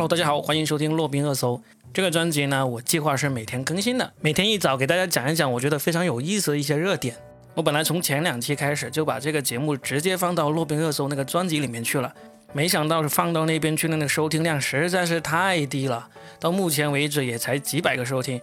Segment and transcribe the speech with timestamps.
[0.00, 1.60] Hello，大家好，欢迎收听洛宾热搜。
[1.92, 7.14] 这个专辑呢，我计划是每天更新的，每天一早给大家讲一讲我觉得非常有意思的一些热点。
[7.52, 12.14] 我本来从前两期开始就把这个节目直接放到洛宾热搜那个专辑里面去了，
[12.54, 16.08] 没想到是放到那边去的那个收听量实在是太低了，
[16.38, 18.40] 到目前为止也才几百个收听。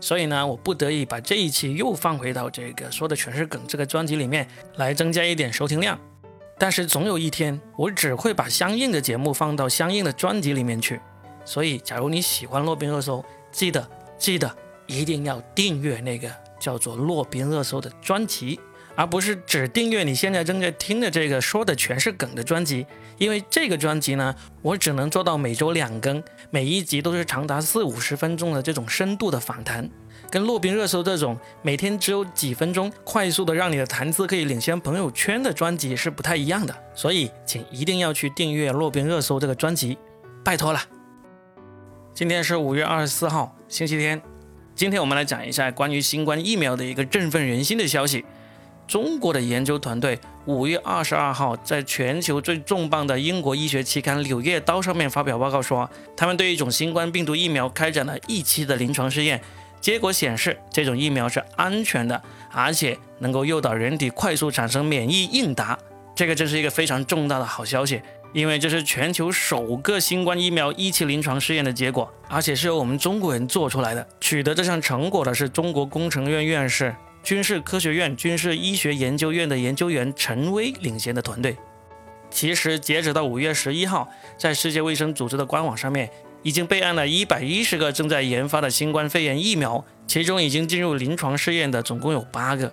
[0.00, 4.46] 所以呢，我不得已把这一期又放回到这个说的全是梗这个专辑里面
[4.76, 5.98] 来增加一点收听量。
[6.58, 11.00] 但是总有一天，我只会把相应的节目放到相应的专辑里面去。
[11.44, 14.50] 所以，假如你喜欢洛宾热搜，记得记得
[14.86, 18.58] 一定要订阅那个叫做洛宾热搜的专辑，
[18.96, 22.84] 而不是只订阅你现在正在听的这个说的全是梗的专辑。
[23.16, 29.88] 因为这个专辑呢，我只能做到每周两更，每一集都是长达四五十分钟的这种深度的访谈。
[30.30, 39.96] 跟洛宾热搜这种每天只有几分钟，快速的让你的谈资可以领先朋友圈的专辑是不太一样的，所以请一定要去订阅洛宾热搜这个专辑，
[40.44, 40.80] 拜托了。
[42.12, 44.20] 今天是五月二十四号，星期天。
[44.74, 48.24] 今天我们来讲一下关于新冠疫苗的一个振奋人心的消息。
[48.86, 59.40] 中国的研究团队五月二十二号在全球最重磅的英国医学期刊《柳叶刀》上面发表报告说，他们对一种新冠病毒疫苗开展了一期的临床试验。
[59.80, 65.78] 结果显示，这种疫苗是安全的，而且能够诱导人体快速产生免疫应答。
[66.14, 74.06] 这个真是一个非常重大的好消息，因为这是全球首个新冠疫苗一期临床试验的结果，而且是由我们中国人做出来的。
[74.20, 81.56] 取得这项成果的是中国工程院院士、军事科学院军事医学研究院的研究员陈薇领衔的团队。
[82.30, 86.10] 其实，截止到五月十一号，在世界卫生组织的官网上面。
[86.42, 92.72] 已经备案了一百一十个正在研发的新冠肺炎疫苗，其中已经进入临床试验的总共有八个，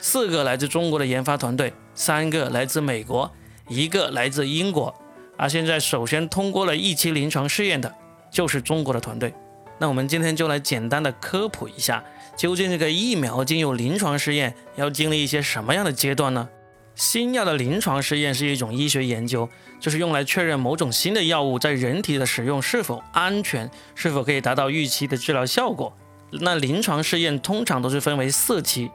[0.00, 3.30] 四个来自中国的研发团队，三个来自美国，
[3.68, 4.94] 一个来自英国。
[5.36, 7.92] 而现在首先通过了一期临床试验的，
[8.30, 9.32] 就是中国的团队。
[9.78, 12.04] 那我们今天就来简单的科普一下，
[12.36, 16.48] 究竟这个疫苗进入临床试验要经历一些什么样的阶段呢？
[16.94, 19.48] 新药的临床试验是一种医学研究，
[19.80, 25.92] 就是用来确认某种新的药物在人体的使用是否安全，是否可以达到预期的治疗效果。
[26.30, 28.90] 那临床试验通常都是分为四期，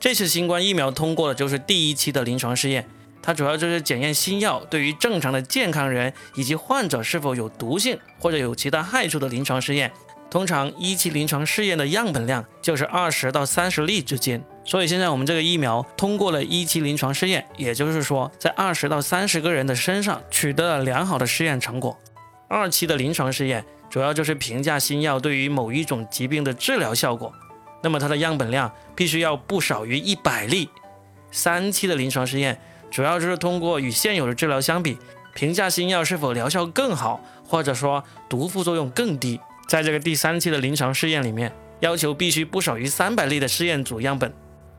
[0.00, 2.86] 这次新冠疫苗通过的就是第一期的临床试验，
[3.22, 9.92] 它主要就是检验新药对于正常的健康人以及患者是否有毒性或者有其他害处的临床试验。
[10.30, 14.42] 通常一期临床试验的样本量就是二十到三十例之间。
[14.64, 21.98] 所以现在我们这个疫苗通过了一期临床试验，也就是说，在二十到三十个人的身上取得了良好的试验成果。
[22.48, 27.32] 二期的临床试验主要就是评价新药对于某一种疾病的治疗效果，
[27.82, 30.68] 那么它的样本量必须要不少于一百例。
[31.30, 32.58] 三期的临床试验
[32.90, 34.96] 主要就是通过与现有的治疗相比，
[35.34, 39.38] 评价新药是否疗效更好，或者说毒副作用更低。
[39.68, 44.32] 在这个第三期的临床试验里面，要求必须不少于三百例的试验组样本。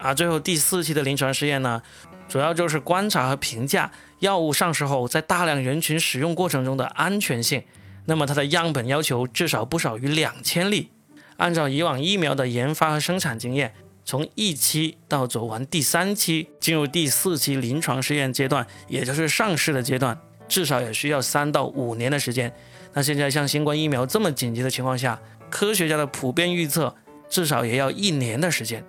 [0.06, 1.82] 啊最后第四期的临床试验呢，
[2.28, 7.64] 主要就是观察和评价药物上市后在大量人群使用过程中的安全性。
[8.06, 10.92] 那么它的样本要求至少不少于两千例。
[11.38, 13.74] 按照以往疫苗的研发和生产经验，
[14.06, 20.16] 从一期到走完第三期，进入第四期临床试验阶段，也就是上市的阶段，
[20.48, 22.54] 至少也需要三到五年的时间。
[22.94, 26.96] 那现在像新冠疫苗这么紧急的情况下，科学家的普遍预测
[27.28, 28.86] 至少也要一年的时间。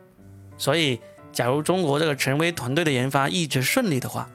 [0.59, 1.01] 所以，
[1.33, 4.29] 假如中国这个陈薇团队的研发一直顺利的话，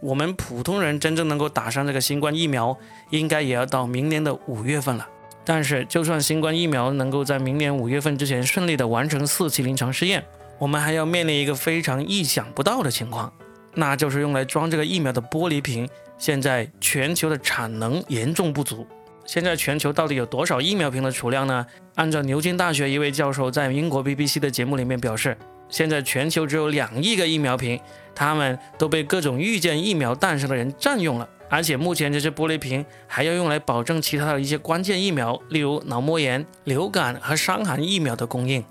[0.00, 2.76] 我们普通人真正能够打上这个新冠疫苗，
[3.10, 5.08] 应该也要到明年的五月份了。
[5.44, 10.24] 但是，就算新冠疫苗能够在明年五月份之前顺利的完成四期临床试验，
[10.58, 13.32] 我们还要面临一个非常意想不到的情况，
[13.74, 18.86] 那就是用来装这个疫苗的玻璃瓶，现在全球的产能严重不足。
[19.24, 21.66] 现在全球到底有多少疫苗瓶的储量呢？
[21.94, 25.36] 按照牛津大学一位教授在英国 BBC 的节目里面表示。
[25.68, 27.80] 现在全球只有两亿个疫苗瓶，
[28.14, 31.28] 它们都被各种预见疫苗诞生的人占用了。
[31.50, 38.62] 而且目前这些玻璃瓶还要用来保证其他的一些关键疫苗，例如脑膜炎、流感和伤寒疫苗的供应。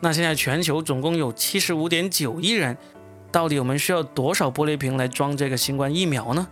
[0.00, 2.76] 那现在全球总共有七十五点九亿人，
[3.32, 6.46] 到底我们需要多少玻璃瓶来装这个新冠疫苗呢？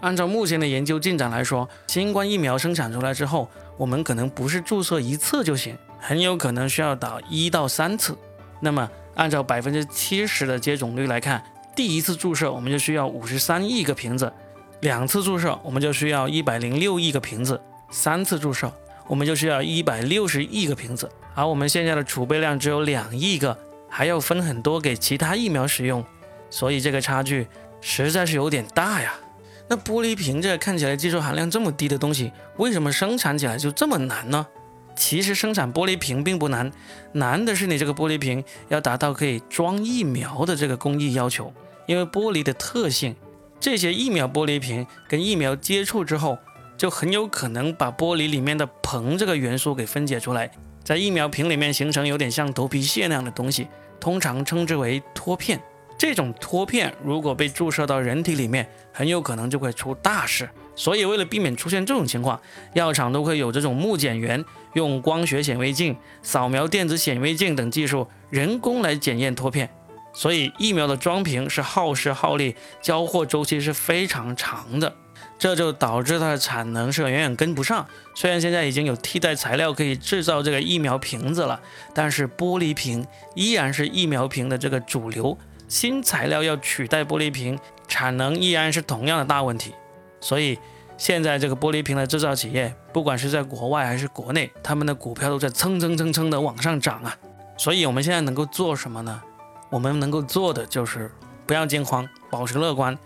[0.00, 8.16] 按照目前的研究进展来说，新冠疫苗生产出来之后，我们可能不是注射一次就行，很有可能需要打一到三次。
[8.60, 11.42] 那么按照百分之七十的接种率来看，
[11.74, 14.32] 第一次注射我们就需要五十三亿个瓶子，
[14.80, 17.60] 两次注射我们就需要一百零六亿个瓶子，
[17.90, 18.72] 三次注射
[19.06, 21.10] 我们就需要一百六十亿个瓶子。
[21.34, 23.56] 而我们现在的储备量只有两亿个，
[23.88, 26.04] 还要分很多给其他疫苗使用，
[26.50, 27.46] 所以这个差距
[27.80, 29.14] 实在是有点大呀。
[29.68, 34.46] 那玻璃瓶这看起来技术含量这么低的东西，为什么生产起来就这么难呢？
[35.00, 36.70] 其实生产玻璃瓶并不难，
[37.12, 41.50] 难的是你这个玻璃瓶要达到可以装疫苗的这个工艺要求。
[41.86, 43.16] 因为玻璃的特性，
[43.58, 46.36] 这些疫苗玻璃瓶跟疫苗接触之后，
[46.76, 50.50] 就很有可能把玻璃里面的硼这个元素给分解出来，
[50.84, 53.68] 在疫苗瓶里面形成有点像头皮屑那样的东西，
[53.98, 55.58] 通常称之为脱片。
[55.96, 60.48] 这种脱片如果被注射到人体里面，很有可能就会出大事。
[60.80, 62.40] 所以为了避免出现这种情况，
[62.72, 64.42] 药厂都会有这种木检员
[64.72, 69.68] 用光学显微镜、扫描电子显微镜等技术，人工来检验脱片。
[70.14, 74.96] 所以疫苗的装瓶是耗时耗力，交货周期是非常长的，
[75.38, 77.86] 这就导致它的产能是远远跟不上。
[78.14, 81.60] 虽然现在已经有替代材料可以制造这个疫苗瓶子了，
[81.92, 85.36] 但是玻璃瓶依然是疫苗瓶的这个主流。
[85.68, 89.74] 新材料要取代玻璃瓶，产能依然是同样的大问题。
[90.20, 90.58] 所以
[90.96, 97.16] 现在这个玻璃瓶的制造企业，不管是在国外还是国内，他们的股票都在蹭蹭蹭蹭的往上涨啊。
[97.56, 99.22] 所以我们现在能够做什么呢？
[99.70, 101.10] 我们能够做的就是
[101.46, 102.98] 不要惊慌，保持乐观，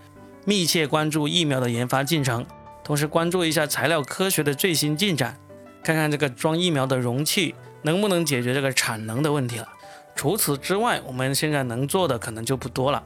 [0.45, 2.47] 密切关注疫苗的研发进程，
[2.83, 5.37] 同时关注一下材料科学的最新进展，
[5.83, 9.69] 看看这个装疫苗的容器能不能解决这个产能的问题了。
[10.17, 13.03] 除此之外，我们现在能做的可能就不多了。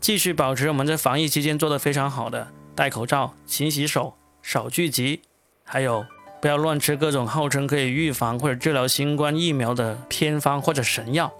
[0.00, 5.20] 继续保持我们在防疫期间做的非常好的，戴口罩、勤洗手、少聚集，
[5.64, 6.04] 还有
[6.40, 11.32] 不要乱吃各种号称可以预防或者治疗新冠疫苗的偏方或者神药。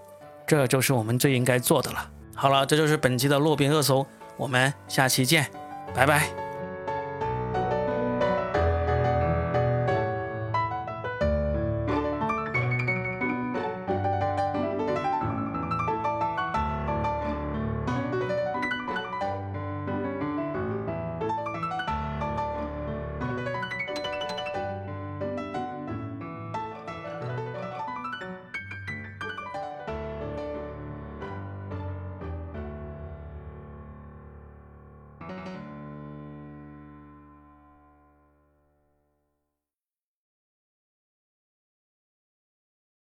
[0.45, 2.09] 这就是我们最应该做的了。
[2.35, 4.05] 好了，这就是本期的洛宾热搜，
[4.37, 5.47] 我们下期见，
[5.95, 6.42] 拜拜。